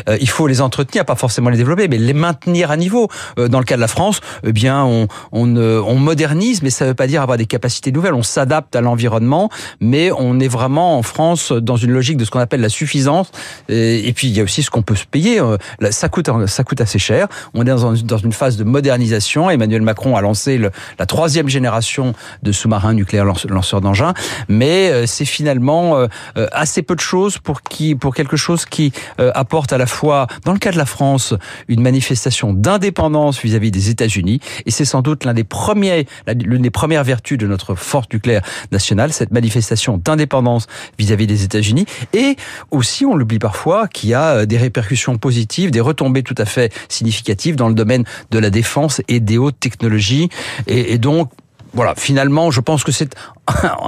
Euh, 0.09 0.16
il 0.21 0.28
faut 0.28 0.47
les 0.47 0.61
entretenir, 0.61 1.04
pas 1.04 1.16
forcément 1.16 1.50
les 1.50 1.56
développer, 1.56 1.88
mais 1.88 1.99
les 1.99 2.12
maintenir 2.12 2.71
à 2.71 2.76
niveau. 2.76 3.09
Euh, 3.38 3.49
dans 3.49 3.59
le 3.59 3.64
cas 3.64 3.76
de 3.76 3.80
la 3.80 3.88
France, 3.88 4.21
bien, 4.55 4.85
on, 4.85 5.09
on, 5.33 5.57
on 5.57 5.97
modernise, 5.97 6.63
mais 6.63 6.71
ça 6.71 6.87
ne 6.87 6.91
veut 6.91 6.95
pas 6.95 7.07
dire 7.07 7.21
avoir 7.21 7.37
des 7.37 7.45
capacités 7.45 7.93
nouvelles. 7.93 8.15
On 8.15 8.23
s'adapte 8.23 8.75
à 8.77 8.81
l'environnement, 8.81 9.51
mais 9.81 10.11
on 10.13 10.41
est 10.41 10.49
vraiment 10.49 10.97
en 10.97 11.03
France 11.03 11.53
dans 11.53 11.77
une 11.77 11.91
logique 11.91 12.17
de 12.17 12.25
ce 12.25 12.31
qu'on 12.31 12.39
appelle 12.39 12.63
la 12.63 12.69
suffisance. 12.71 13.31
Et, 13.69 14.13
puis 14.15 14.29
il 14.29 14.37
y 14.37 14.41
a 14.41 14.45
aussi 14.45 14.63
ce 14.63 14.71
qu'on 14.71 14.83
peut 14.83 14.95
se 14.95 15.05
payer. 15.05 15.41
Euh, 15.41 15.57
ça 15.91 16.09
coûte, 16.09 16.31
ça 16.47 16.65
coûte 16.65 16.81
assez 16.81 16.99
cher. 16.99 17.27
On 17.53 17.63
est 17.63 17.65
dans, 17.65 17.95
une 17.95 18.33
phase 18.33 18.57
de 18.57 18.65
modernisation. 18.65 19.51
Emmanuel 19.51 19.83
Macron 19.83 20.17
a 20.17 20.21
lancé 20.21 20.59
la 20.99 21.07
troisième 21.07 21.49
génération 21.49 22.15
de 22.43 22.53
sous-marins 22.53 22.95
nucléaires 22.95 23.27
lanceurs 23.49 23.81
d'engins, 23.81 24.15
mais 24.49 25.07
c'est 25.07 25.25
finalement 25.25 26.07
assez 26.53 26.83
peu 26.83 26.95
de 26.95 27.01
choses 27.01 27.39
pour 27.39 27.63
qui, 27.63 27.97
pour 27.97 28.15
quelque 28.15 28.37
chose 28.37 28.65
qui 28.65 28.93
apporte 29.19 29.73
à 29.73 29.79
la 29.79 29.87
fois, 29.87 30.29
dans 30.45 30.53
le 30.53 30.59
cas 30.59 30.71
de 30.71 30.79
la 30.79 30.87
France, 30.87 31.35
une 31.69 31.83
manifestation 31.83 32.53
d'indépendance 32.53 33.41
vis-à-vis 33.41 33.71
des 33.71 33.91
États-Unis, 33.91 34.41
et 34.67 34.71
c'est 34.71 34.85
sans 34.85 35.03
doute 35.03 35.25
l'un 35.25 35.35
des 35.35 35.45
premiers, 35.45 36.07
l'une 36.27 36.63
des 36.63 36.71
premières 36.71 37.05
vertus 37.05 37.39
de 37.39 37.47
notre 37.47 37.75
force 37.75 38.07
nucléaire 38.13 38.43
nationale, 38.73 39.13
cette 39.13 39.31
manifestation 39.31 39.99
d'indépendance 39.99 40.67
vis-à-vis 40.99 41.27
des 41.27 41.45
États-Unis, 41.45 41.87
et 42.13 42.37
aussi, 42.71 43.05
on 43.05 43.15
l'oublie 43.15 43.39
parfois, 43.39 43.89
qu'il 43.89 44.11
y 44.11 44.15
a 44.15 44.37
euh, 44.37 44.47
des 44.47 44.57
répercussions 44.57 45.19
positives, 45.19 45.71
des 45.71 45.81
retombées 45.81 46.23
tout 46.23 46.35
à 46.39 46.45
fait 46.45 46.73
significatives 46.89 47.57
dans 47.57 47.69
le 47.69 47.75
domaine 47.75 48.05
de 48.31 48.39
la 48.39 48.51
défense 48.51 49.01
et 49.09 49.21
des 49.21 49.39
hautes 49.39 49.59
technologies, 49.61 50.29
et 50.67 50.99
donc 50.99 51.31
voilà, 51.75 51.95
finalement, 51.97 52.51
je 52.51 52.61
pense 52.61 52.85
que 52.85 52.93
c'est 52.93 53.15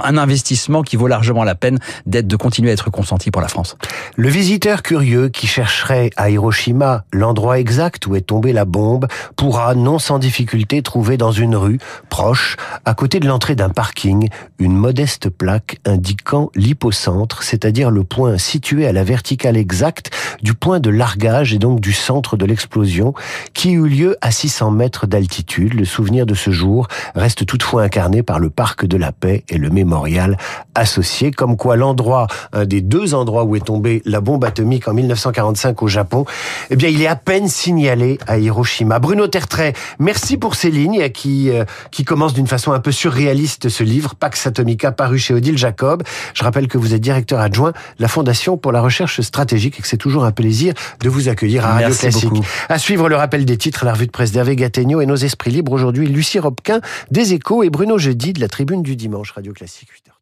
un 0.03 0.17
investissement 0.17 0.81
qui 0.81 0.95
vaut 0.95 1.07
largement 1.07 1.43
la 1.43 1.55
peine 1.55 1.79
d'être 2.05 2.27
de 2.27 2.35
continuer 2.35 2.69
à 2.69 2.73
être 2.73 2.89
consenti 2.89 3.31
pour 3.31 3.41
la 3.41 3.47
France. 3.47 3.77
Le 4.15 4.29
visiteur 4.29 4.83
curieux 4.83 5.29
qui 5.29 5.47
chercherait 5.47 6.09
à 6.17 6.29
Hiroshima 6.29 7.03
l'endroit 7.11 7.59
exact 7.59 8.05
où 8.07 8.15
est 8.15 8.21
tombée 8.21 8.53
la 8.53 8.65
bombe 8.65 9.07
pourra 9.35 9.75
non 9.75 9.99
sans 9.99 10.19
difficulté 10.19 10.81
trouver 10.81 11.17
dans 11.17 11.31
une 11.31 11.55
rue 11.55 11.79
proche, 12.09 12.57
à 12.85 12.93
côté 12.93 13.19
de 13.19 13.27
l'entrée 13.27 13.55
d'un 13.55 13.69
parking, 13.69 14.29
une 14.59 14.75
modeste 14.75 15.29
plaque 15.29 15.79
indiquant 15.85 16.49
l'hypocentre, 16.55 17.43
c'est-à-dire 17.43 17.91
le 17.91 18.03
point 18.03 18.37
situé 18.37 18.87
à 18.87 18.91
la 18.91 19.03
verticale 19.03 19.57
exacte 19.57 20.11
du 20.41 20.53
point 20.53 20.79
de 20.79 20.89
largage 20.89 21.53
et 21.53 21.59
donc 21.59 21.79
du 21.79 21.93
centre 21.93 22.37
de 22.37 22.45
l'explosion, 22.45 23.13
qui 23.53 23.71
eut 23.71 23.87
lieu 23.87 24.17
à 24.21 24.31
600 24.31 24.71
mètres 24.71 25.07
d'altitude. 25.07 25.73
Le 25.73 25.85
souvenir 25.85 26.25
de 26.25 26.33
ce 26.33 26.51
jour 26.51 26.87
reste 27.15 27.45
toutefois 27.45 27.83
incarné 27.83 28.23
par 28.23 28.39
le 28.39 28.49
parc 28.49 28.85
de 28.85 28.97
la 28.97 29.11
Paix 29.11 29.43
et 29.49 29.57
le 29.57 29.69
mémorial 29.69 30.37
associé, 30.75 31.31
comme 31.31 31.57
quoi 31.57 31.75
l'endroit, 31.75 32.27
un 32.53 32.65
des 32.65 32.81
deux 32.81 33.13
endroits 33.13 33.43
où 33.43 33.55
est 33.55 33.65
tombée 33.65 34.01
la 34.05 34.21
bombe 34.21 34.43
atomique 34.45 34.87
en 34.87 34.93
1945 34.93 35.81
au 35.81 35.87
Japon, 35.87 36.25
eh 36.69 36.75
bien, 36.75 36.89
il 36.89 37.01
est 37.01 37.07
à 37.07 37.15
peine 37.15 37.47
signalé 37.47 38.19
à 38.27 38.37
Hiroshima. 38.37 38.99
Bruno 38.99 39.27
Tertrais, 39.27 39.73
merci 39.99 40.37
pour 40.37 40.55
ces 40.55 40.69
lignes 40.69 41.09
qui, 41.09 41.49
euh, 41.49 41.65
qui 41.91 42.03
commencent 42.03 42.33
d'une 42.33 42.47
façon 42.47 42.71
un 42.71 42.79
peu 42.79 42.91
surréaliste 42.91 43.69
ce 43.69 43.83
livre, 43.83 44.15
Pax 44.15 44.47
Atomica, 44.47 44.91
paru 44.91 45.17
chez 45.17 45.33
Odile 45.33 45.57
Jacob. 45.57 46.03
Je 46.33 46.43
rappelle 46.43 46.67
que 46.67 46.77
vous 46.77 46.93
êtes 46.93 47.01
directeur 47.01 47.39
adjoint 47.39 47.71
de 47.71 48.01
la 48.01 48.07
Fondation 48.07 48.57
pour 48.57 48.71
la 48.71 48.81
recherche 48.81 49.21
stratégique 49.21 49.79
et 49.79 49.81
que 49.81 49.87
c'est 49.87 49.97
toujours 49.97 50.25
un 50.25 50.31
plaisir 50.31 50.73
de 51.01 51.09
vous 51.09 51.29
accueillir 51.29 51.65
à 51.65 51.73
Radio 51.73 51.95
Classique. 51.95 52.29
À 52.69 52.77
suivre 52.77 53.09
le 53.09 53.15
rappel 53.15 53.45
des 53.45 53.57
titres, 53.57 53.85
la 53.85 53.93
revue 53.93 54.07
de 54.07 54.11
presse 54.11 54.31
d'Hervé 54.31 54.55
Gattegno 54.55 55.01
et 55.01 55.05
nos 55.05 55.15
esprits 55.15 55.51
libres 55.51 55.71
aujourd'hui, 55.71 56.07
Lucie 56.07 56.39
Robquin 56.39 56.81
des 57.11 57.33
Échos 57.33 57.63
et 57.63 57.69
Bruno 57.69 57.97
Jeudi 57.97 58.33
de 58.33 58.41
la 58.41 58.47
Tribune 58.47 58.81
du 58.81 58.95
Dimanche, 58.95 59.33
Radio 59.37 59.53
Classique 59.53 59.91
8h. 59.93 60.16